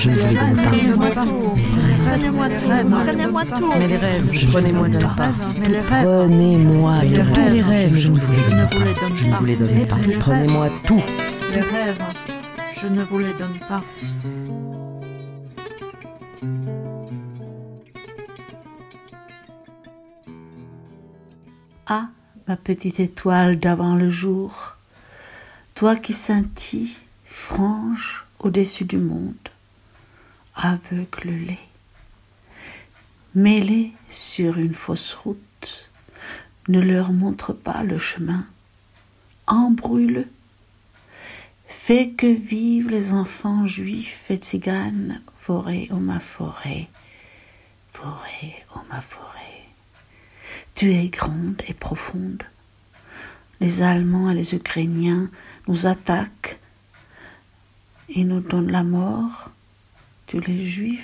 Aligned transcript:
je 0.00 0.08
ne 0.08 0.14
vous 0.14 0.28
les 0.28 0.34
donne 0.34 0.56
pas. 0.56 1.24
Prenez-moi 2.06 2.48
tout, 2.48 2.88
prenez-moi 3.04 3.44
tout. 3.44 3.72
Mais 3.78 3.88
les 3.88 3.96
rêves, 3.96 4.46
prenez-moi 4.50 4.88
ne 4.88 4.98
pas. 5.14 5.30
Mais 5.60 5.68
les 5.68 5.80
rêves, 5.80 6.04
Prenez-moi 6.04 7.00
tous 7.02 7.50
les 7.52 7.62
rêves, 7.62 7.96
je 7.96 8.08
ne 8.08 8.18
vous 8.18 8.32
les 8.32 8.38
je 8.38 8.46
ne 8.46 8.50
donne 8.50 8.66
vous 8.66 8.78
pas. 8.94 9.16
Je 9.16 9.26
ne 9.26 9.30
pas. 9.30 9.36
vous 9.38 9.46
les 9.46 9.56
donne 9.56 9.86
pas. 9.86 9.96
Prenez-moi 10.20 10.70
tout. 10.86 11.02
les 11.52 11.60
rêves, 11.60 11.98
je 12.80 12.86
ne 12.86 13.02
vous 13.02 13.18
les 13.18 13.34
donne 13.34 13.58
pas. 13.68 13.84
Ah, 21.86 22.08
ma 22.48 22.56
petite 22.56 23.00
étoile 23.00 23.58
d'avant 23.58 23.96
le 23.96 24.08
jour, 24.08 24.76
toi 25.74 25.96
qui 25.96 26.14
scintilles, 26.14 26.96
franche 27.24 28.24
au-dessus 28.38 28.84
du 28.84 28.96
monde, 28.96 29.49
aveugle-les. 30.54 31.58
Mets-les 33.34 33.92
sur 34.08 34.58
une 34.58 34.74
fausse 34.74 35.14
route, 35.14 35.90
ne 36.68 36.80
leur 36.80 37.12
montre 37.12 37.52
pas 37.52 37.82
le 37.82 37.98
chemin, 37.98 38.46
embrouille-le. 39.46 40.26
Fais 41.66 42.10
que 42.10 42.26
vivent 42.26 42.90
les 42.90 43.12
enfants 43.12 43.66
juifs 43.66 44.30
et 44.30 44.36
tziganes, 44.36 45.22
forêt 45.36 45.88
ô 45.90 45.96
ma 45.96 46.20
forêt, 46.20 46.88
forêt 47.92 48.64
ô 48.74 48.80
ma 48.90 49.00
forêt. 49.00 49.64
Tu 50.74 50.92
es 50.92 51.08
grande 51.08 51.62
et 51.66 51.74
profonde. 51.74 52.42
Les 53.60 53.82
Allemands 53.82 54.30
et 54.30 54.34
les 54.34 54.54
Ukrainiens 54.54 55.30
nous 55.68 55.86
attaquent 55.86 56.58
et 58.08 58.24
nous 58.24 58.40
donnent 58.40 58.70
la 58.70 58.82
mort. 58.82 59.50
Tu 60.30 60.38
les 60.38 60.64
Juifs, 60.64 61.00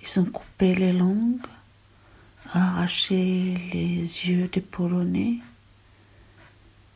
ils 0.00 0.20
ont 0.20 0.24
coupé 0.26 0.76
les 0.76 0.92
langues, 0.92 1.44
arraché 2.52 3.56
les 3.72 3.96
yeux 3.96 4.46
des 4.46 4.60
Polonais. 4.60 5.40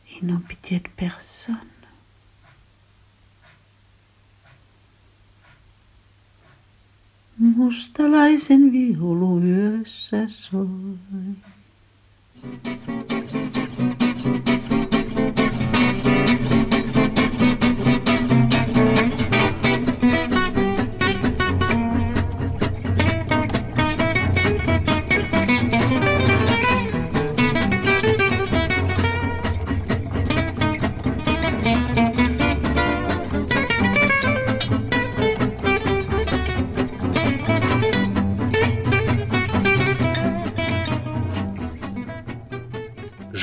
Ils 0.09 0.25
n'ont 0.25 0.39
pitié 0.39 0.79
de 0.79 0.87
personne. 0.87 1.57
Leisen 7.97 8.71
wie 8.71 8.95
holöse 8.95 10.27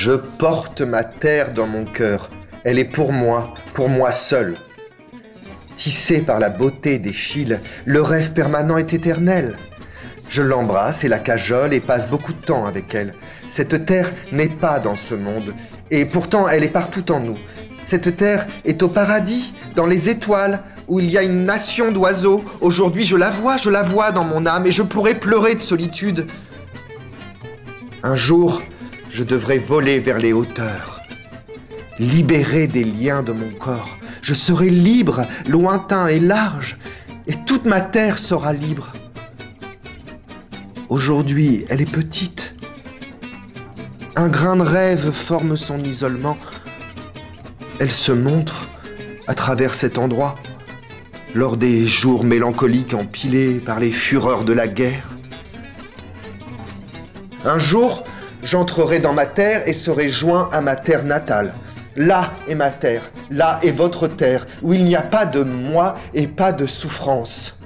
Je 0.07 0.13
porte 0.13 0.79
ma 0.79 1.03
terre 1.03 1.51
dans 1.51 1.67
mon 1.67 1.83
cœur. 1.83 2.29
Elle 2.63 2.79
est 2.79 2.85
pour 2.85 3.11
moi, 3.11 3.53
pour 3.73 3.89
moi 3.89 4.13
seul. 4.13 4.53
Tissé 5.75 6.21
par 6.21 6.39
la 6.39 6.49
beauté 6.49 6.97
des 6.97 7.11
fils, 7.11 7.59
le 7.83 8.01
rêve 8.01 8.31
permanent 8.31 8.77
est 8.77 8.93
éternel. 8.93 9.57
Je 10.29 10.41
l'embrasse 10.41 11.03
et 11.03 11.09
la 11.09 11.19
cajole 11.19 11.73
et 11.73 11.81
passe 11.81 12.07
beaucoup 12.07 12.31
de 12.31 12.39
temps 12.39 12.65
avec 12.65 12.95
elle. 12.95 13.15
Cette 13.49 13.85
terre 13.85 14.13
n'est 14.31 14.47
pas 14.47 14.79
dans 14.79 14.95
ce 14.95 15.13
monde, 15.13 15.53
et 15.91 16.05
pourtant 16.05 16.47
elle 16.47 16.63
est 16.63 16.69
partout 16.69 17.11
en 17.11 17.19
nous. 17.19 17.37
Cette 17.83 18.15
terre 18.15 18.47
est 18.63 18.81
au 18.83 18.87
paradis, 18.87 19.53
dans 19.75 19.87
les 19.87 20.07
étoiles, 20.07 20.63
où 20.87 21.01
il 21.01 21.11
y 21.11 21.17
a 21.17 21.23
une 21.23 21.43
nation 21.43 21.91
d'oiseaux. 21.91 22.45
Aujourd'hui 22.61 23.03
je 23.03 23.17
la 23.17 23.29
vois, 23.29 23.57
je 23.57 23.69
la 23.69 23.83
vois 23.83 24.13
dans 24.13 24.23
mon 24.23 24.45
âme, 24.45 24.67
et 24.67 24.71
je 24.71 24.83
pourrais 24.83 25.15
pleurer 25.15 25.55
de 25.55 25.61
solitude. 25.61 26.27
Un 28.03 28.15
jour, 28.15 28.61
je 29.17 29.23
devrais 29.23 29.57
voler 29.57 29.97
vers 29.97 30.19
les 30.19 30.31
hauteurs, 30.31 31.01
libéré 31.97 32.67
des 32.67 32.83
liens 32.83 33.23
de 33.23 33.31
mon 33.31 33.49
corps. 33.49 33.97
Je 34.21 34.35
serai 34.35 34.69
libre, 34.69 35.25
lointain 35.47 36.05
et 36.05 36.19
large, 36.19 36.77
et 37.25 37.33
toute 37.33 37.65
ma 37.65 37.81
terre 37.81 38.19
sera 38.19 38.53
libre. 38.53 38.93
Aujourd'hui, 40.89 41.65
elle 41.67 41.81
est 41.81 41.91
petite. 41.91 42.53
Un 44.15 44.27
grain 44.27 44.55
de 44.55 44.61
rêve 44.61 45.09
forme 45.11 45.57
son 45.57 45.79
isolement. 45.79 46.37
Elle 47.79 47.91
se 47.91 48.11
montre 48.11 48.67
à 49.25 49.33
travers 49.33 49.73
cet 49.73 49.97
endroit, 49.97 50.35
lors 51.33 51.57
des 51.57 51.87
jours 51.87 52.23
mélancoliques 52.23 52.93
empilés 52.93 53.55
par 53.55 53.79
les 53.79 53.91
fureurs 53.91 54.43
de 54.43 54.53
la 54.53 54.67
guerre. 54.67 55.09
Un 57.45 57.57
jour, 57.57 58.06
j'entrerai 58.47 58.99
dans 58.99 59.13
ma 59.13 59.25
terre 59.25 59.67
et 59.67 59.73
serai 59.73 60.07
joint 60.07 60.49
à 60.53 60.61
ma 60.61 60.77
terre 60.77 61.03
natale. 61.03 61.53
Là 61.97 62.31
est 62.47 62.55
ma 62.55 62.69
terre, 62.69 63.11
là 63.29 63.59
est 63.61 63.71
votre 63.71 64.07
terre, 64.07 64.47
où 64.61 64.73
il 64.73 64.85
n'y 64.85 64.95
a 64.95 65.01
pas 65.01 65.25
de 65.25 65.41
moi 65.41 65.95
et 66.13 66.27
pas 66.27 66.53
de 66.53 66.65
souffrance. 66.65 67.56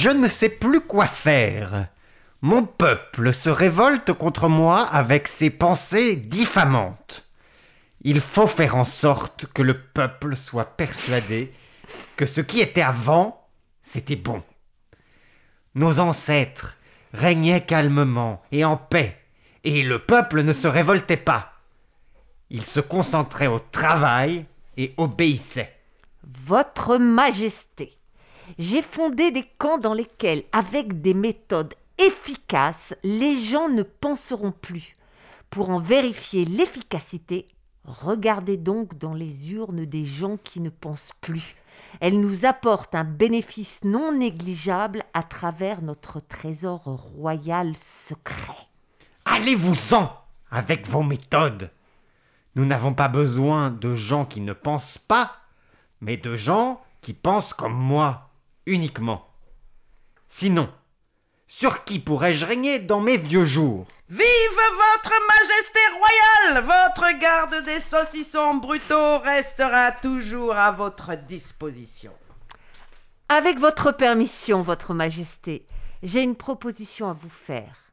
Je 0.00 0.10
ne 0.10 0.28
sais 0.28 0.48
plus 0.48 0.80
quoi 0.80 1.08
faire. 1.08 1.88
Mon 2.40 2.62
peuple 2.62 3.32
se 3.32 3.50
révolte 3.50 4.12
contre 4.12 4.48
moi 4.48 4.82
avec 4.82 5.26
ses 5.26 5.50
pensées 5.50 6.14
diffamantes. 6.14 7.28
Il 8.02 8.20
faut 8.20 8.46
faire 8.46 8.76
en 8.76 8.84
sorte 8.84 9.46
que 9.46 9.60
le 9.60 9.76
peuple 9.76 10.36
soit 10.36 10.76
persuadé 10.76 11.52
que 12.14 12.26
ce 12.26 12.40
qui 12.40 12.60
était 12.60 12.80
avant, 12.80 13.48
c'était 13.82 14.14
bon. 14.14 14.44
Nos 15.74 15.98
ancêtres 15.98 16.76
régnaient 17.12 17.66
calmement 17.66 18.40
et 18.52 18.64
en 18.64 18.76
paix, 18.76 19.18
et 19.64 19.82
le 19.82 19.98
peuple 19.98 20.42
ne 20.42 20.52
se 20.52 20.68
révoltait 20.68 21.16
pas. 21.16 21.54
Il 22.50 22.64
se 22.64 22.78
concentrait 22.78 23.48
au 23.48 23.58
travail 23.58 24.46
et 24.76 24.94
obéissait. 24.96 25.74
Votre 26.22 26.98
Majesté, 26.98 27.97
j'ai 28.58 28.82
fondé 28.82 29.30
des 29.30 29.44
camps 29.58 29.78
dans 29.78 29.94
lesquels, 29.94 30.44
avec 30.52 31.00
des 31.00 31.14
méthodes 31.14 31.74
efficaces, 31.98 32.94
les 33.02 33.36
gens 33.36 33.68
ne 33.68 33.82
penseront 33.82 34.52
plus. 34.52 34.96
Pour 35.50 35.70
en 35.70 35.80
vérifier 35.80 36.44
l'efficacité, 36.44 37.48
regardez 37.84 38.56
donc 38.56 38.98
dans 38.98 39.14
les 39.14 39.52
urnes 39.52 39.84
des 39.84 40.04
gens 40.04 40.36
qui 40.36 40.60
ne 40.60 40.70
pensent 40.70 41.12
plus. 41.20 41.56
Elles 42.00 42.20
nous 42.20 42.44
apportent 42.44 42.94
un 42.94 43.04
bénéfice 43.04 43.80
non 43.82 44.12
négligeable 44.12 45.02
à 45.14 45.22
travers 45.22 45.82
notre 45.82 46.20
trésor 46.20 46.84
royal 46.84 47.74
secret. 47.76 48.68
Allez-vous-en 49.24 50.12
avec 50.50 50.86
vos 50.86 51.02
méthodes. 51.02 51.70
Nous 52.54 52.64
n'avons 52.64 52.94
pas 52.94 53.08
besoin 53.08 53.70
de 53.70 53.94
gens 53.94 54.24
qui 54.24 54.40
ne 54.40 54.52
pensent 54.52 54.98
pas, 54.98 55.32
mais 56.00 56.16
de 56.16 56.34
gens 56.34 56.80
qui 57.00 57.14
pensent 57.14 57.54
comme 57.54 57.76
moi, 57.76 58.27
uniquement. 58.68 59.26
Sinon, 60.28 60.70
sur 61.46 61.84
qui 61.84 61.98
pourrais-je 61.98 62.44
régner 62.44 62.78
dans 62.78 63.00
mes 63.00 63.16
vieux 63.16 63.46
jours? 63.46 63.86
Vive 64.10 64.20
votre 64.20 65.12
majesté 65.28 65.78
royale 65.98 66.64
Votre 66.64 67.18
garde 67.18 67.64
des 67.64 67.80
saucissons 67.80 68.54
brutaux 68.56 69.18
restera 69.18 69.92
toujours 69.92 70.54
à 70.54 70.72
votre 70.72 71.16
disposition. 71.16 72.12
Avec 73.30 73.58
votre 73.58 73.92
permission, 73.92 74.62
Votre 74.62 74.94
Majesté, 74.94 75.66
j'ai 76.02 76.22
une 76.22 76.36
proposition 76.36 77.10
à 77.10 77.12
vous 77.12 77.28
faire. 77.28 77.92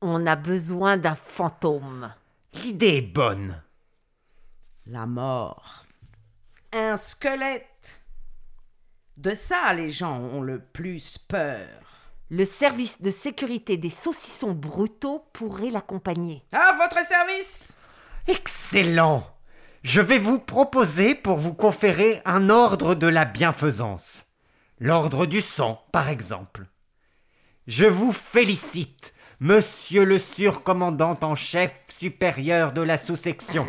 On 0.00 0.26
a 0.26 0.36
besoin 0.36 0.96
d'un 0.96 1.14
fantôme. 1.16 2.12
L'idée 2.54 2.98
est 2.98 3.02
bonne. 3.02 3.62
La 4.86 5.06
mort. 5.06 5.84
Un 6.72 6.96
squelette. 6.96 8.01
De 9.16 9.34
ça, 9.34 9.74
les 9.74 9.90
gens 9.90 10.18
ont 10.18 10.40
le 10.40 10.58
plus 10.58 11.18
peur. 11.18 11.68
Le 12.30 12.46
service 12.46 13.00
de 13.02 13.10
sécurité 13.10 13.76
des 13.76 13.90
saucissons 13.90 14.52
brutaux 14.52 15.26
pourrait 15.34 15.70
l'accompagner. 15.70 16.42
À 16.52 16.72
votre 16.72 17.04
service 17.06 17.76
Excellent 18.26 19.26
Je 19.82 20.00
vais 20.00 20.18
vous 20.18 20.38
proposer 20.38 21.14
pour 21.14 21.36
vous 21.36 21.52
conférer 21.52 22.22
un 22.24 22.48
ordre 22.48 22.94
de 22.94 23.06
la 23.06 23.26
bienfaisance. 23.26 24.24
L'ordre 24.78 25.26
du 25.26 25.42
sang, 25.42 25.84
par 25.92 26.08
exemple. 26.08 26.66
Je 27.66 27.84
vous 27.84 28.12
félicite, 28.12 29.12
monsieur 29.38 30.04
le 30.04 30.18
surcommandant 30.18 31.18
en 31.20 31.34
chef 31.34 31.72
supérieur 31.86 32.72
de 32.72 32.80
la 32.80 32.96
sous-section. 32.96 33.66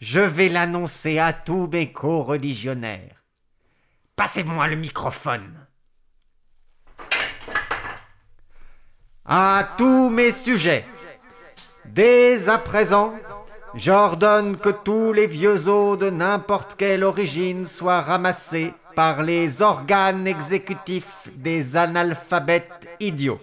Je 0.00 0.20
vais 0.20 0.50
l'annoncer 0.50 1.18
à 1.18 1.32
tous 1.32 1.68
mes 1.68 1.90
co-religionnaires. 1.90 3.19
Passez-moi 4.20 4.68
le 4.68 4.76
microphone. 4.76 5.66
À 9.24 9.66
tous 9.78 10.10
mes 10.10 10.30
sujets, 10.30 10.84
dès 11.86 12.50
à 12.50 12.58
présent, 12.58 13.14
j'ordonne 13.74 14.58
que 14.58 14.68
tous 14.68 15.14
les 15.14 15.26
vieux 15.26 15.68
os 15.68 15.98
de 15.98 16.10
n'importe 16.10 16.74
quelle 16.76 17.02
origine 17.02 17.64
soient 17.64 18.02
ramassés 18.02 18.74
par 18.94 19.22
les 19.22 19.62
organes 19.62 20.26
exécutifs 20.26 21.30
des 21.36 21.78
analphabètes 21.78 22.90
idiots. 23.00 23.40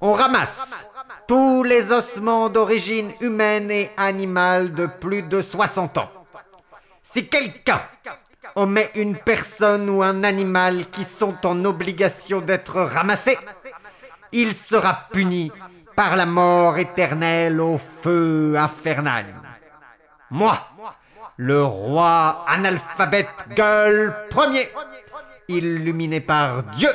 On 0.00 0.12
ramasse 0.12 0.86
tous 1.26 1.64
les 1.64 1.90
ossements 1.90 2.48
d'origine 2.48 3.10
humaine 3.20 3.72
et 3.72 3.90
animale 3.96 4.72
de 4.72 4.86
plus 4.86 5.22
de 5.22 5.42
60 5.42 5.98
ans. 5.98 6.10
Si 7.02 7.26
quelqu'un 7.26 7.82
omet 8.58 8.90
une 8.96 9.16
personne 9.16 9.88
ou 9.88 10.02
un 10.02 10.24
animal 10.24 10.86
qui 10.90 11.04
sont 11.04 11.46
en 11.46 11.64
obligation 11.64 12.40
d'être 12.40 12.80
ramassés, 12.80 13.38
il 14.32 14.52
sera 14.52 15.06
puni 15.12 15.52
par 15.94 16.16
la 16.16 16.26
mort 16.26 16.76
éternelle 16.76 17.60
au 17.60 17.78
feu 17.78 18.56
infernal. 18.58 19.26
Moi, 20.30 20.58
le 21.36 21.64
roi 21.64 22.44
analphabète 22.48 23.28
gueule 23.54 24.12
premier, 24.28 24.68
illuminé 25.46 26.20
par 26.20 26.64
Dieu, 26.64 26.90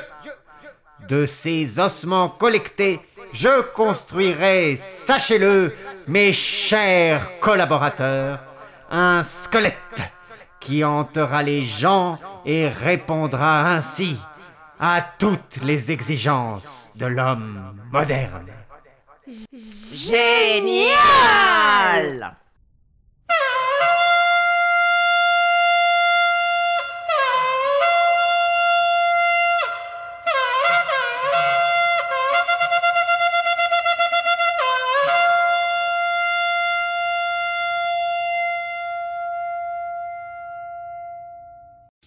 de 1.07 1.25
ces 1.25 1.79
ossements 1.79 2.29
collectés, 2.29 2.99
je 3.31 3.61
construirai, 3.61 4.79
sachez-le, 5.05 5.73
mes 6.07 6.33
chers 6.33 7.39
collaborateurs, 7.39 8.39
un 8.91 9.23
squelette 9.23 10.03
qui 10.63 10.83
hantera 10.83 11.43
les 11.43 11.63
gens 11.63 12.17
et 12.45 12.67
répondra 12.67 13.69
ainsi 13.69 14.17
à 14.79 15.05
toutes 15.19 15.59
les 15.63 15.91
exigences 15.91 16.91
de 16.95 17.05
l'homme 17.05 17.79
moderne. 17.91 18.47
Génial 19.93 20.97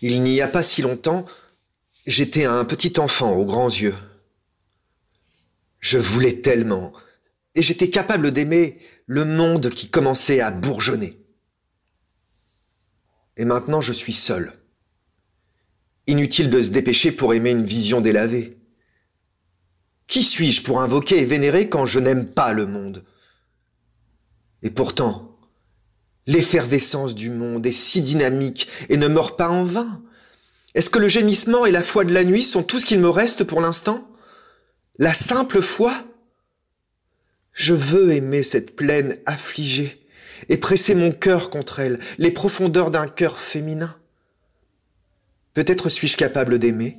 Il 0.09 0.23
n'y 0.23 0.41
a 0.41 0.47
pas 0.47 0.63
si 0.63 0.83
longtemps, 0.83 1.27
j'étais 2.07 2.45
un 2.45 2.65
petit 2.65 3.01
enfant 3.01 3.33
aux 3.33 3.45
grands 3.45 3.69
yeux. 3.69 3.97
Je 5.81 5.99
voulais 5.99 6.43
tellement, 6.43 6.93
et 7.57 7.63
j'étais 7.65 7.91
capable 7.91 8.31
d'aimer 8.31 8.79
le 9.07 9.25
monde 9.25 9.69
qui 9.69 9.91
commençait 9.91 10.41
à 10.41 10.53
bourgeonner. 10.53 11.19
Et 13.37 13.45
maintenant 13.45 13.81
je 13.81 13.93
suis 13.93 14.13
seul. 14.13 14.53
Inutile 16.07 16.51
de 16.51 16.63
se 16.63 16.71
dépêcher 16.71 17.11
pour 17.11 17.35
aimer 17.35 17.51
une 17.51 17.65
vision 17.65 18.01
délavée. 18.01 18.61
Qui 20.07 20.23
suis-je 20.23 20.63
pour 20.63 20.83
invoquer 20.83 21.19
et 21.19 21.25
vénérer 21.25 21.69
quand 21.69 21.85
je 21.85 21.99
n'aime 21.99 22.31
pas 22.31 22.53
le 22.53 22.67
monde? 22.67 23.05
Et 24.63 24.71
pourtant, 24.71 25.36
l'effervescence 26.27 27.15
du 27.15 27.31
monde 27.31 27.67
est 27.67 27.73
si 27.73 28.01
dynamique 28.01 28.69
et 28.89 28.97
ne 28.97 29.09
meurt 29.09 29.39
pas 29.39 29.49
en 29.49 29.65
vain. 29.65 30.03
Est-ce 30.75 30.91
que 30.91 30.99
le 30.99 31.09
gémissement 31.09 31.65
et 31.67 31.71
la 31.71 31.83
foi 31.83 32.05
de 32.05 32.13
la 32.13 32.25
nuit 32.25 32.43
sont 32.43 32.63
tout 32.63 32.79
ce 32.79 32.87
qu'il 32.87 32.99
me 32.99 33.09
reste 33.09 33.45
pour 33.45 33.61
l'instant? 33.61 34.07
La 34.99 35.15
simple 35.15 35.63
foi? 35.63 36.05
Je 37.53 37.75
veux 37.75 38.13
aimer 38.13 38.43
cette 38.43 38.77
plaine 38.77 39.19
affligée 39.25 40.07
et 40.49 40.59
presser 40.59 40.95
mon 40.95 41.13
cœur 41.13 41.49
contre 41.49 41.79
elle, 41.79 41.99
les 42.19 42.31
profondeurs 42.31 42.91
d'un 42.91 43.07
cœur 43.07 43.39
féminin. 43.39 43.97
Peut-être 45.55 45.89
suis-je 45.89 46.19
capable 46.19 46.59
d'aimer 46.59 46.99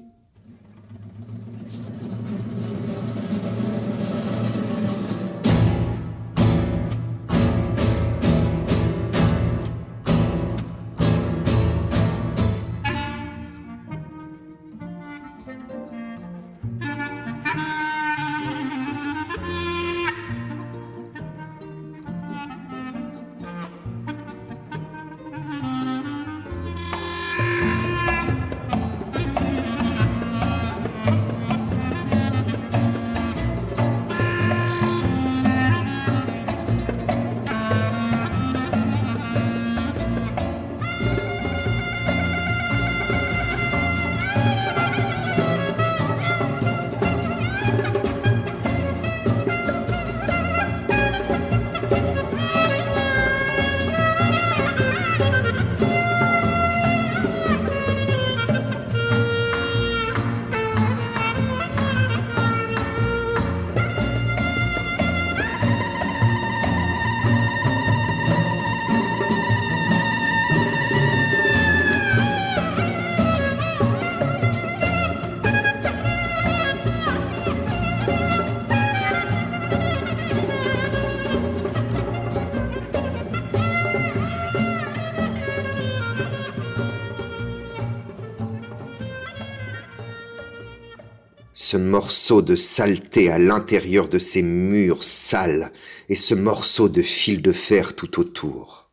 ce 91.68 91.76
morceau 91.76 92.42
de 92.42 92.56
saleté 92.56 93.30
à 93.30 93.38
l'intérieur 93.38 94.08
de 94.08 94.20
ces 94.20 94.42
murs 94.42 95.04
sales 95.04 95.74
et 96.08 96.16
ce 96.16 96.34
morceau 96.34 96.88
de 96.88 97.02
fil 97.02 97.42
de 97.42 97.52
fer 97.52 97.94
tout 97.94 98.22
autour. 98.22 98.90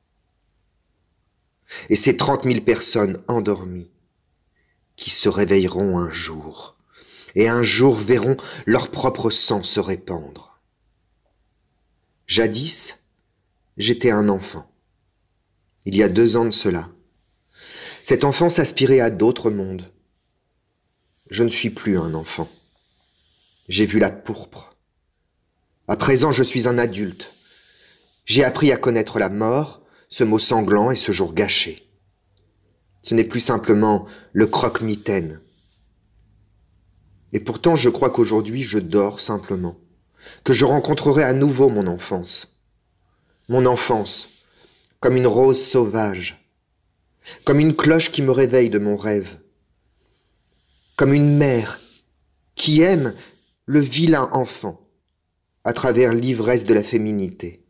Et 1.88 1.94
ces 1.94 2.16
trente 2.16 2.44
mille 2.44 2.64
personnes 2.64 3.22
endormies 3.28 3.92
qui 4.96 5.10
se 5.10 5.28
réveilleront 5.28 5.98
un 5.98 6.10
jour 6.10 6.76
et 7.36 7.48
un 7.48 7.62
jour 7.62 7.94
verront 7.94 8.36
leur 8.66 8.90
propre 8.90 9.30
sang 9.30 9.62
se 9.62 9.78
répandre. 9.78 10.60
Jadis, 12.26 12.98
j'étais 13.76 14.10
un 14.10 14.28
enfant. 14.28 14.68
Il 15.84 15.94
y 15.94 16.02
a 16.02 16.08
deux 16.08 16.34
ans 16.34 16.44
de 16.44 16.50
cela. 16.50 16.88
Cet 18.02 18.24
enfant 18.24 18.50
s'aspirait 18.50 18.98
à 19.00 19.10
d'autres 19.10 19.52
mondes. 19.52 19.92
Je 21.30 21.44
ne 21.44 21.50
suis 21.50 21.70
plus 21.70 21.98
un 21.98 22.14
enfant. 22.14 22.48
J'ai 23.68 23.86
vu 23.86 23.98
la 23.98 24.10
pourpre. 24.10 24.76
À 25.88 25.96
présent, 25.96 26.32
je 26.32 26.42
suis 26.42 26.68
un 26.68 26.78
adulte. 26.78 27.32
J'ai 28.26 28.44
appris 28.44 28.72
à 28.72 28.76
connaître 28.76 29.18
la 29.18 29.28
mort, 29.28 29.82
ce 30.08 30.24
mot 30.24 30.38
sanglant 30.38 30.90
et 30.90 30.96
ce 30.96 31.12
jour 31.12 31.34
gâché. 31.34 31.88
Ce 33.02 33.14
n'est 33.14 33.24
plus 33.24 33.40
simplement 33.40 34.06
le 34.32 34.46
croque-mitaine. 34.46 35.40
Et 37.32 37.40
pourtant, 37.40 37.76
je 37.76 37.88
crois 37.88 38.10
qu'aujourd'hui, 38.10 38.62
je 38.62 38.78
dors 38.78 39.20
simplement, 39.20 39.78
que 40.44 40.52
je 40.52 40.64
rencontrerai 40.64 41.24
à 41.24 41.32
nouveau 41.32 41.68
mon 41.68 41.86
enfance. 41.86 42.48
Mon 43.48 43.66
enfance, 43.66 44.28
comme 45.00 45.16
une 45.16 45.26
rose 45.26 45.62
sauvage, 45.62 46.48
comme 47.44 47.58
une 47.58 47.74
cloche 47.74 48.10
qui 48.10 48.22
me 48.22 48.30
réveille 48.30 48.70
de 48.70 48.78
mon 48.78 48.96
rêve, 48.96 49.38
comme 50.96 51.12
une 51.12 51.36
mère 51.36 51.80
qui 52.54 52.80
aime 52.80 53.14
le 53.66 53.80
vilain 53.80 54.28
enfant 54.32 54.80
à 55.64 55.72
travers 55.72 56.12
l'ivresse 56.12 56.64
de 56.64 56.74
la 56.74 56.82
féminité, 56.82 57.64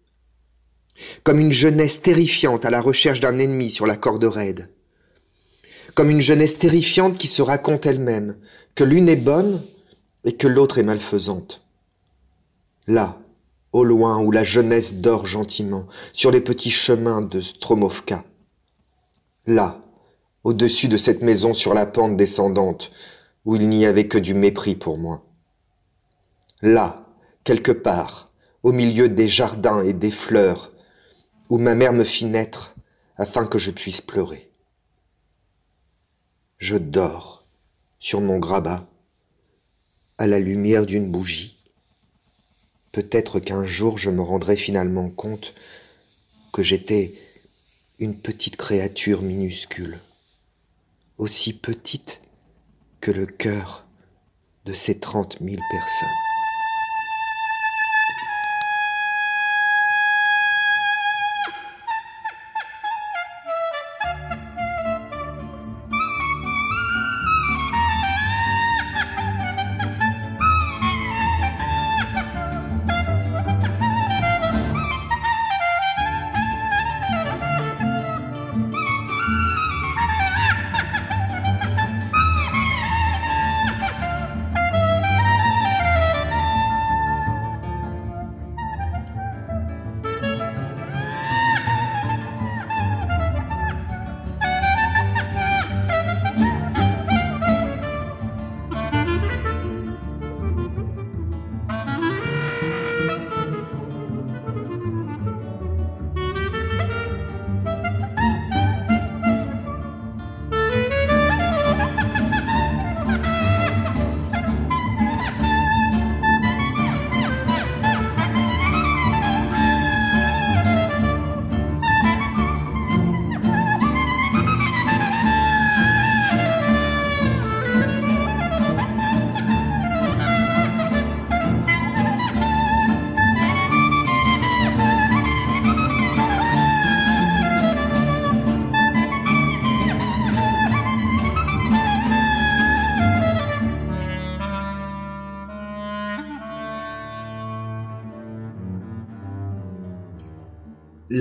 comme 1.22 1.38
une 1.38 1.52
jeunesse 1.52 2.02
terrifiante 2.02 2.64
à 2.64 2.70
la 2.70 2.80
recherche 2.80 3.20
d'un 3.20 3.38
ennemi 3.38 3.70
sur 3.70 3.86
la 3.86 3.96
corde 3.96 4.24
raide, 4.24 4.70
comme 5.94 6.10
une 6.10 6.20
jeunesse 6.20 6.58
terrifiante 6.58 7.18
qui 7.18 7.28
se 7.28 7.42
raconte 7.42 7.86
elle-même 7.86 8.36
que 8.74 8.84
l'une 8.84 9.08
est 9.08 9.16
bonne 9.16 9.62
et 10.24 10.36
que 10.36 10.48
l'autre 10.48 10.78
est 10.78 10.82
malfaisante. 10.84 11.64
Là, 12.88 13.20
au 13.72 13.84
loin 13.84 14.20
où 14.22 14.30
la 14.30 14.44
jeunesse 14.44 14.94
dort 14.94 15.26
gentiment 15.26 15.86
sur 16.12 16.30
les 16.30 16.40
petits 16.40 16.70
chemins 16.70 17.22
de 17.22 17.40
Stromovka. 17.40 18.24
Là, 19.46 19.80
au-dessus 20.44 20.88
de 20.88 20.96
cette 20.96 21.22
maison 21.22 21.54
sur 21.54 21.74
la 21.74 21.86
pente 21.86 22.16
descendante, 22.16 22.92
où 23.44 23.56
il 23.56 23.68
n'y 23.68 23.84
avait 23.84 24.08
que 24.08 24.18
du 24.18 24.32
mépris 24.32 24.74
pour 24.74 24.96
moi. 24.96 25.24
Là, 26.64 27.04
quelque 27.44 27.72
part, 27.72 28.24
au 28.62 28.72
milieu 28.72 29.10
des 29.10 29.28
jardins 29.28 29.84
et 29.84 29.92
des 29.92 30.10
fleurs, 30.10 30.72
où 31.50 31.58
ma 31.58 31.74
mère 31.74 31.92
me 31.92 32.04
fit 32.04 32.24
naître 32.24 32.74
afin 33.18 33.46
que 33.46 33.58
je 33.58 33.70
puisse 33.70 34.00
pleurer. 34.00 34.50
Je 36.56 36.76
dors 36.76 37.44
sur 37.98 38.22
mon 38.22 38.38
grabat, 38.38 38.88
à 40.16 40.26
la 40.26 40.38
lumière 40.38 40.86
d'une 40.86 41.10
bougie. 41.10 41.58
Peut-être 42.92 43.40
qu'un 43.40 43.64
jour 43.64 43.98
je 43.98 44.08
me 44.08 44.22
rendrai 44.22 44.56
finalement 44.56 45.10
compte 45.10 45.52
que 46.50 46.62
j'étais 46.62 47.12
une 47.98 48.18
petite 48.18 48.56
créature 48.56 49.20
minuscule, 49.20 49.98
aussi 51.18 51.52
petite 51.52 52.22
que 53.02 53.10
le 53.10 53.26
cœur 53.26 53.84
de 54.64 54.72
ces 54.72 54.98
trente 54.98 55.42
mille 55.42 55.60
personnes. 55.70 56.23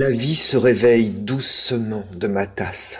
La 0.04 0.10
vie 0.10 0.36
se 0.36 0.58
réveille 0.58 1.08
doucement 1.08 2.04
de 2.12 2.26
ma 2.26 2.46
tasse 2.46 2.98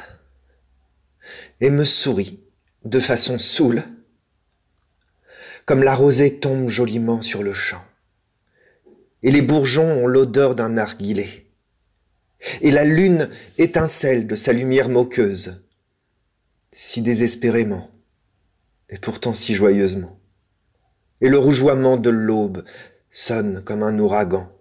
et 1.61 1.69
me 1.69 1.85
sourit 1.85 2.41
de 2.87 2.99
façon 2.99 3.37
saoule, 3.37 3.85
comme 5.67 5.83
la 5.83 5.95
rosée 5.95 6.39
tombe 6.39 6.71
joliment 6.71 7.21
sur 7.21 7.43
le 7.43 7.53
champ, 7.53 7.85
et 9.23 9.31
les 9.31 9.43
bourgeons 9.43 10.03
ont 10.03 10.07
l'odeur 10.07 10.55
d'un 10.55 10.71
narguilé, 10.71 11.53
et 12.63 12.71
la 12.71 12.85
lune 12.85 13.29
étincelle 13.59 14.27
de 14.27 14.35
sa 14.35 14.55
lumière 14.55 14.89
moqueuse, 14.89 15.63
si 16.73 17.03
désespérément, 17.03 17.91
et 18.89 18.97
pourtant 18.97 19.35
si 19.35 19.55
joyeusement, 19.55 20.19
et 21.21 21.29
le 21.29 21.37
rougeoiement 21.37 21.99
de 21.99 22.09
l'aube 22.09 22.65
sonne 23.11 23.63
comme 23.63 23.83
un 23.83 23.99
ouragan 23.99 24.54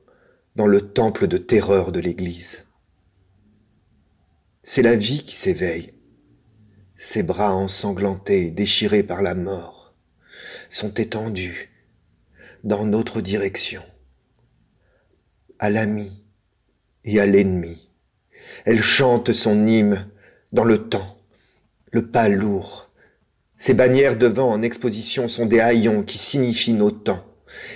dans 0.56 0.68
le 0.68 0.82
temple 0.82 1.28
de 1.28 1.38
terreur 1.38 1.92
de 1.92 2.00
l'Église. 2.00 2.64
C'est 4.62 4.84
la 4.84 4.96
vie 4.96 5.24
qui 5.24 5.36
s'éveille. 5.36 5.94
Ses 6.96 7.24
bras 7.24 7.54
ensanglantés, 7.54 8.52
déchirés 8.52 9.04
par 9.04 9.22
la 9.22 9.34
mort, 9.34 9.96
sont 10.70 10.94
étendus 10.94 11.72
dans 12.64 12.86
notre 12.86 13.20
direction, 13.20 13.82
à 15.60 15.70
l'ami 15.70 16.24
et 17.04 17.20
à 17.20 17.26
l'ennemi. 17.26 17.90
Elle 18.66 18.82
chante 18.82 19.34
son 19.34 19.68
hymne 19.68 20.08
dans 20.52 20.64
le 20.64 20.88
temps, 20.88 21.18
le 21.92 22.08
pas 22.08 22.30
lourd. 22.30 22.92
Ses 23.58 23.74
bannières 23.74 24.18
devant 24.18 24.52
en 24.52 24.62
exposition 24.62 25.28
sont 25.28 25.46
des 25.46 25.60
haillons 25.60 26.04
qui 26.04 26.20
signifient 26.20 26.74
nos 26.74 26.92
temps 26.92 27.33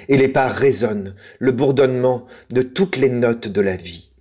et 0.07 0.17
les 0.17 0.27
pas 0.27 0.47
résonnent, 0.47 1.15
le 1.39 1.51
bourdonnement 1.51 2.27
de 2.49 2.61
toutes 2.61 2.97
les 2.97 3.09
notes 3.09 3.47
de 3.47 3.61
la 3.61 3.75
vie. 3.75 4.11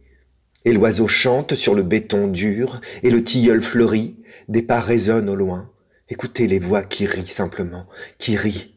Et 0.65 0.73
l'oiseau 0.73 1.09
chante 1.09 1.55
sur 1.55 1.75
le 1.75 1.83
béton 1.83 2.29
dur, 2.29 2.81
et 3.03 3.11
le 3.11 3.23
tilleul 3.23 3.63
fleurit, 3.63 4.17
des 4.49 4.63
pas 4.63 4.81
résonnent 4.81 5.31
au 5.31 5.37
loin. 5.37 5.71
Écoutez 6.09 6.47
les 6.47 6.59
voix 6.59 6.83
qui 6.83 7.07
rient 7.07 7.25
simplement, 7.25 7.87
qui 8.19 8.37
rient, 8.37 8.75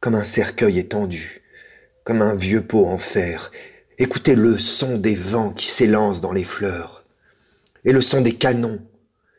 comme 0.00 0.14
un 0.14 0.24
cercueil 0.24 0.78
étendu, 0.78 1.42
comme 2.04 2.22
un 2.22 2.34
vieux 2.34 2.62
pot 2.62 2.86
en 2.86 2.98
fer. 2.98 3.50
Écoutez 3.98 4.34
le 4.34 4.58
son 4.58 4.98
des 4.98 5.14
vents 5.14 5.50
qui 5.50 5.66
s'élancent 5.66 6.20
dans 6.20 6.32
les 6.32 6.44
fleurs, 6.44 7.04
et 7.84 7.92
le 7.92 8.00
son 8.00 8.20
des 8.20 8.34
canons, 8.34 8.80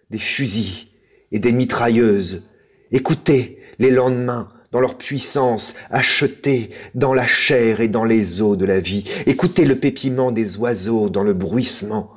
des 0.10 0.20
fusils 0.20 0.88
et 1.32 1.40
des 1.40 1.52
mitrailleuses. 1.52 2.44
Écoutez 2.92 3.60
les 3.80 3.92
lendemains 3.92 4.50
dans 4.76 4.82
leur 4.82 4.98
puissance, 4.98 5.74
achetée 5.90 6.70
dans 6.96 7.14
la 7.14 7.26
chair 7.26 7.80
et 7.80 7.88
dans 7.88 8.04
les 8.04 8.42
eaux 8.42 8.58
de 8.58 8.66
la 8.66 8.82
vie. 8.82 9.06
Écoutez 9.26 9.64
le 9.64 9.80
pépiment 9.80 10.34
des 10.34 10.58
oiseaux 10.58 11.10
dans 11.10 11.24
le 11.24 11.34
bruissement. 11.34 12.12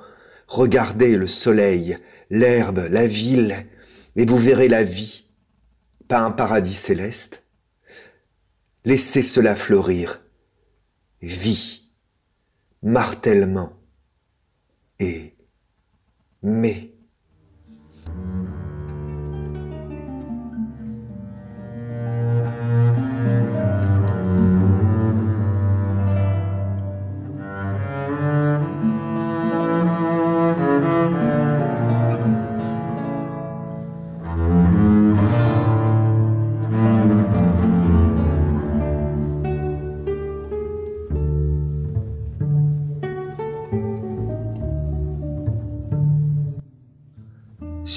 Regardez 0.48 1.16
le 1.16 1.28
soleil, 1.28 1.96
l'herbe, 2.30 2.88
la 2.90 3.06
ville, 3.06 3.64
et 4.16 4.24
vous 4.26 4.38
verrez 4.38 4.66
la 4.66 4.82
vie, 4.82 5.26
pas 6.08 6.18
un 6.18 6.32
paradis 6.32 6.74
céleste. 6.74 7.44
Laissez 8.84 9.22
cela 9.22 9.54
fleurir. 9.54 10.20
Vie, 11.22 11.92
martèlement 12.82 13.72
et 14.98 15.36
mais. 16.42 16.97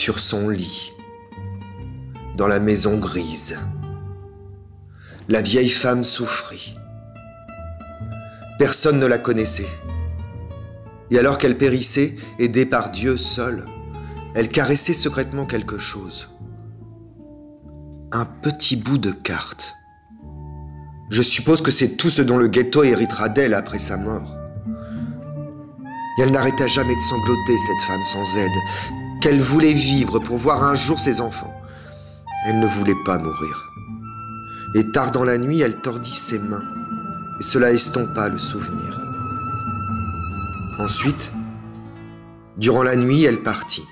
Sur 0.01 0.17
son 0.17 0.50
lit, 0.50 0.96
dans 2.36 2.48
la 2.48 2.60
maison 2.60 2.98
grise. 2.98 3.60
La 5.29 5.43
vieille 5.43 5.70
femme 5.70 6.03
souffrit. 6.03 6.75
Personne 8.58 8.98
ne 8.98 9.05
la 9.05 9.20
connaissait. 9.20 9.70
Et 11.12 11.20
alors 11.20 11.38
qu'elle 11.38 11.55
périssait, 11.55 12.15
aidée 12.39 12.65
par 12.65 12.89
Dieu 12.89 13.15
seul, 13.15 13.63
elle 14.34 14.48
caressait 14.48 14.93
secrètement 14.93 15.46
quelque 15.46 15.77
chose. 15.77 16.31
Un 18.12 18.25
petit 18.25 18.77
bout 18.77 18.98
de 18.98 19.12
carte. 19.12 19.75
Je 21.12 21.22
suppose 21.22 21.62
que 21.62 21.70
c'est 21.70 21.96
tout 21.96 22.10
ce 22.10 22.24
dont 22.24 22.38
le 22.38 22.48
ghetto 22.48 22.84
héritera 22.84 23.29
d'elle 23.29 23.53
après 23.53 23.77
sa 23.77 23.98
mort. 23.98 24.36
Et 26.17 26.24
elle 26.24 26.31
n'arrêta 26.31 26.65
jamais 26.65 26.96
de 26.96 27.01
sangloter, 27.01 27.58
cette 27.67 27.88
femme 27.88 28.03
sans 28.03 28.38
aide, 28.38 28.98
qu'elle 29.22 29.40
voulait 29.40 29.74
vivre 29.74 30.20
pour 30.20 30.38
voir 30.38 30.63
un 30.63 30.75
jour 30.75 31.00
ses 31.00 31.22
enfants. 31.22 31.54
Elle 32.46 32.60
ne 32.60 32.68
voulait 32.68 33.04
pas 33.06 33.20
mourir. 33.20 33.72
Et 34.74 34.92
tard 34.92 35.12
dans 35.12 35.24
la 35.24 35.38
nuit, 35.38 35.62
elle 35.62 35.80
tordit 35.80 36.16
ses 36.16 36.40
mains, 36.40 36.63
et 37.40 37.44
cela 37.44 37.72
estompa 37.72 38.30
le 38.30 38.40
souvenir. 38.40 39.00
Ensuite, 40.80 41.32
durant 42.58 42.84
la 42.84 42.96
nuit, 42.96 43.24
elle 43.24 43.44
partit, 43.44 43.86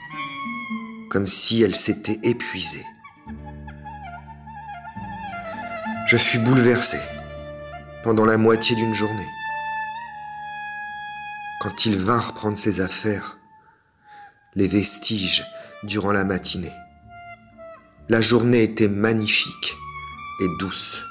comme 1.09 1.27
si 1.27 1.61
elle 1.61 1.75
s'était 1.75 2.19
épuisée. 2.23 2.85
Je 6.07 6.17
fus 6.17 6.39
bouleversé 6.39 6.97
pendant 8.03 8.25
la 8.25 8.37
moitié 8.37 8.75
d'une 8.75 8.93
journée. 8.95 9.29
Quand 11.59 11.85
il 11.85 11.97
vint 11.97 12.19
reprendre 12.19 12.57
ses 12.57 12.81
affaires, 12.81 13.38
les 14.59 14.67
vestiges 14.67 15.45
durant 15.83 16.11
la 16.11 16.25
matinée. 16.25 16.73
La 18.09 18.19
journée 18.19 18.61
était 18.61 18.89
magnifique 18.89 19.77
et 20.41 20.47
douce. 20.59 21.05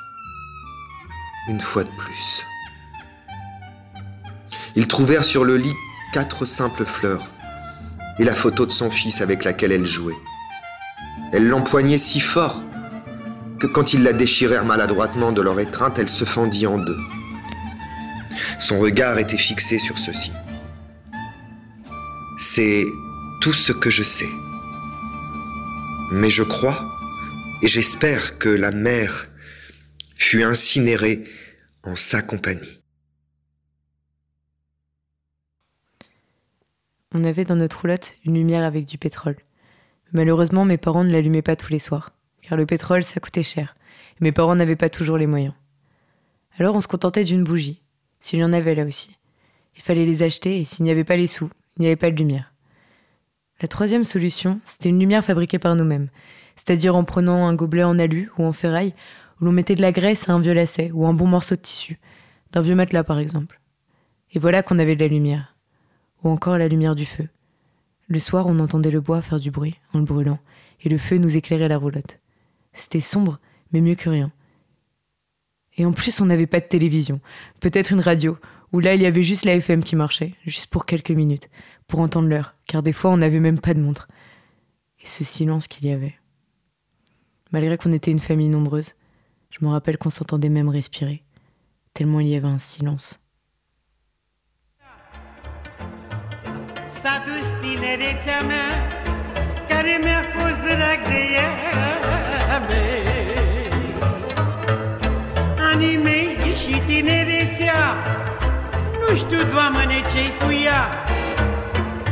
Une 1.49 1.61
fois 1.63 1.85
de 1.85 1.91
plus. 1.97 2.45
Ils 4.77 4.87
trouvèrent 4.87 5.25
sur 5.25 5.47
le 5.47 5.57
lit 5.57 5.75
quatre 6.13 6.45
simples 6.45 6.85
fleurs 6.85 7.33
et 8.19 8.25
la 8.25 8.35
photo 8.35 8.67
de 8.67 8.71
son 8.71 8.91
fils 8.91 9.23
avec 9.23 9.45
laquelle 9.45 9.73
elle 9.73 9.87
jouait. 9.87 10.19
Elle 11.33 11.49
l'empoignait 11.49 11.97
si 11.97 12.21
fort 12.21 12.63
que 13.59 13.67
quand 13.67 13.95
ils 13.95 14.03
la 14.03 14.13
déchirèrent 14.13 14.67
maladroitement 14.67 15.33
de 15.33 15.41
leur 15.41 15.59
étreinte, 15.59 15.99
elle 15.99 16.11
se 16.11 16.27
fendit 16.27 16.67
en 16.67 16.77
deux. 16.77 16.99
Son 18.59 18.79
regard 18.79 19.19
était 19.19 19.39
fixé 19.39 19.79
sur 19.79 19.97
ceci. 19.97 20.33
C'est 22.37 22.85
tout 23.41 23.53
ce 23.53 23.73
que 23.73 23.91
je 23.91 24.03
sais. 24.03 24.29
Mais 26.11 26.31
je 26.31 26.43
crois 26.43 26.99
et 27.63 27.69
j'espère 27.69 28.39
que 28.39 28.49
la 28.49 28.71
mère 28.71 29.27
fut 30.15 30.43
incinérée 30.43 31.25
en 31.85 31.97
sa 31.97 32.23
compagnie. 32.23 32.81
On 37.15 37.25
avait 37.25 37.45
dans 37.45 37.57
notre 37.57 37.81
roulotte 37.81 38.17
une 38.25 38.35
lumière 38.35 38.65
avec 38.65 38.85
du 38.85 38.99
pétrole. 38.99 39.37
Malheureusement, 40.13 40.65
mes 40.65 40.77
parents 40.77 41.05
ne 41.05 41.13
l'allumaient 41.13 41.43
pas 41.43 41.57
tous 41.57 41.73
les 41.73 41.79
soirs, 41.79 42.11
car 42.43 42.59
le 42.59 42.67
pétrole, 42.67 43.03
ça 43.03 43.21
coûtait 43.21 43.43
cher, 43.43 43.77
et 44.21 44.25
mes 44.25 44.33
parents 44.33 44.57
n'avaient 44.57 44.77
pas 44.77 44.89
toujours 44.89 45.17
les 45.17 45.27
moyens. 45.27 45.55
Alors 46.59 46.75
on 46.75 46.81
se 46.81 46.89
contentait 46.89 47.25
d'une 47.25 47.45
bougie, 47.45 47.83
s'il 48.21 48.41
y 48.41 48.45
en 48.45 48.53
avait 48.53 48.75
là 48.75 48.85
aussi. 48.85 49.17
Il 49.77 49.83
fallait 49.83 50.05
les 50.05 50.23
acheter, 50.23 50.61
et 50.61 50.65
s'il 50.65 50.85
n'y 50.85 50.91
avait 50.91 51.05
pas 51.05 51.17
les 51.17 51.29
sous, 51.29 51.51
il 51.77 51.83
n'y 51.83 51.87
avait 51.87 51.97
pas 51.97 52.11
de 52.11 52.17
lumière. 52.17 52.53
La 53.61 53.67
troisième 53.67 54.05
solution, 54.05 54.61
c'était 54.65 54.89
une 54.89 55.01
lumière 55.01 55.25
fabriquée 55.25 55.59
par 55.59 55.75
nous-mêmes, 55.75 56.11
c'est-à-dire 56.55 56.95
en 56.95 57.03
prenant 57.03 57.49
un 57.49 57.55
gobelet 57.55 57.83
en 57.83 57.99
alu 57.99 58.31
ou 58.39 58.45
en 58.45 58.53
ferraille, 58.53 58.95
où 59.41 59.45
l'on 59.45 59.53
mettait 59.53 59.75
de 59.75 59.83
la 59.83 59.91
graisse 59.91 60.29
à 60.29 60.33
un 60.33 60.41
vieux 60.41 60.53
lacet 60.53 60.93
ou 60.93 61.07
un 61.07 61.13
bon 61.13 61.27
morceau 61.27 61.57
de 61.57 61.61
tissu, 61.61 61.99
d'un 62.53 62.61
vieux 62.61 62.77
matelas 62.77 63.03
par 63.03 63.19
exemple. 63.19 63.61
Et 64.33 64.39
voilà 64.39 64.63
qu'on 64.63 64.79
avait 64.79 64.95
de 64.95 65.01
la 65.01 65.09
lumière, 65.09 65.57
ou 66.23 66.29
encore 66.29 66.57
la 66.57 66.69
lumière 66.69 66.95
du 66.95 67.05
feu. 67.05 67.29
Le 68.07 68.21
soir, 68.21 68.47
on 68.47 68.61
entendait 68.61 68.93
le 68.93 69.01
bois 69.01 69.23
faire 69.23 69.41
du 69.41 69.51
bruit 69.51 69.77
en 69.93 69.99
le 69.99 70.05
brûlant, 70.05 70.39
et 70.85 70.89
le 70.89 70.99
feu 70.99 71.17
nous 71.17 71.37
éclairait 71.37 71.69
la 71.69 71.79
roulotte. 71.79 72.21
C'était 72.75 73.01
sombre, 73.01 73.41
mais 73.73 73.81
mieux 73.81 73.97
que 73.97 74.09
rien. 74.09 74.31
Et 75.77 75.85
en 75.85 75.93
plus, 75.93 76.21
on 76.21 76.27
n'avait 76.27 76.47
pas 76.47 76.61
de 76.61 76.67
télévision, 76.67 77.21
peut-être 77.59 77.91
une 77.91 78.01
radio, 78.01 78.39
où 78.73 78.81
là, 78.81 78.95
il 78.95 79.03
y 79.03 79.07
avait 79.07 79.23
juste 79.23 79.45
la 79.45 79.55
FM 79.55 79.83
qui 79.83 79.97
marchait, 79.97 80.35
juste 80.45 80.67
pour 80.69 80.87
quelques 80.87 81.11
minutes, 81.11 81.49
pour 81.87 82.01
entendre 82.01 82.29
l'heure, 82.29 82.55
car 82.67 82.83
des 82.83 82.93
fois, 82.93 83.11
on 83.11 83.17
n'avait 83.17 83.41
même 83.41 83.61
pas 83.61 83.75
de 83.75 83.81
montre. 83.81 84.09
Et 85.03 85.07
ce 85.07 85.25
silence 85.25 85.69
qu'il 85.69 85.87
y 85.87 85.93
avait. 85.93 86.15
Malgré 87.51 87.79
qu'on 87.79 87.93
était 87.93 88.11
une 88.11 88.19
famille 88.19 88.49
nombreuse, 88.49 88.95
je 89.51 89.65
me 89.65 89.71
rappelle 89.71 89.97
qu'on 89.97 90.11
s'entendait 90.11 90.51
même 90.51 90.69
respirer, 90.69 91.23
tellement 91.95 92.21
il 92.21 92.29
y 92.29 92.37
avait 92.37 92.47
un 92.47 92.59
silence. 92.59 93.19
Nu 109.09 109.17
știu, 109.17 109.43
doamne, 109.53 110.01
ce-i 110.11 110.33
cu 110.41 110.51
ea. 110.65 110.83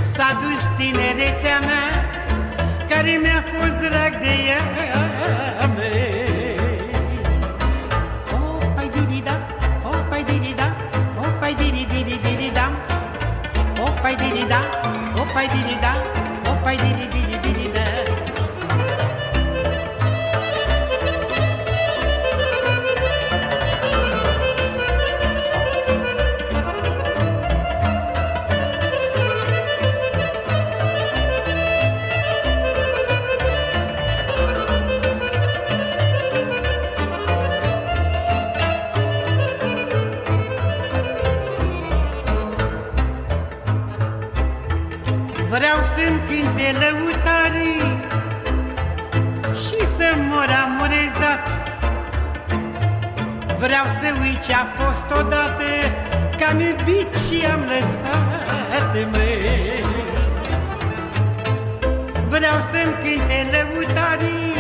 S-a 0.00 0.38
dus 0.40 0.62
tinerețea 0.78 1.58
mea 1.68 1.88
Care 2.88 3.20
mi-a 3.22 3.40
fost 3.52 3.78
drag 3.88 4.12
de 4.18 4.32
ea. 4.48 4.62
Opai 8.32 8.88
diri-da, 8.94 9.36
opai 9.84 10.24
diri-da 10.24 10.76
Opai 11.18 11.54
diri-diri-diri-da 11.54 12.66
Opai 13.86 14.14
diri-da, 14.14 14.60
opai 15.20 15.46
diri-da 15.54 15.92
Opai 16.50 16.76
diri-diri 16.76 17.25
să-mi 62.86 63.16
cânte 63.16 63.46
lăutarii 63.52 64.54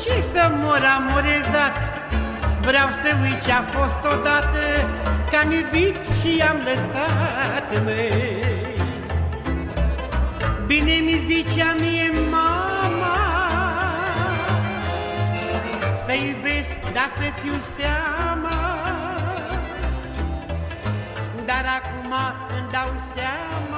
Și 0.00 0.22
să 0.22 0.50
mor 0.62 0.82
amorezat 0.96 1.78
Vreau 2.60 2.88
să 2.88 3.16
uit 3.22 3.44
ce-a 3.44 3.62
fost 3.62 4.00
odată 4.12 4.64
Că 5.30 5.36
am 5.42 5.50
iubit 5.50 5.96
și 6.18 6.42
am 6.50 6.56
lăsat 6.64 7.82
măi. 7.84 8.52
Bine 10.66 10.94
mi 11.04 11.20
zicea 11.26 11.74
mie 11.80 12.10
mama 12.30 13.16
Să 16.06 16.12
iubesc, 16.12 16.78
dar 16.92 17.08
să-ți 17.18 17.46
iau 17.46 17.56
seama. 17.76 18.58
Dar 21.44 21.64
acum 21.78 22.12
îmi 22.58 22.70
dau 22.70 22.92
seama 23.14 23.73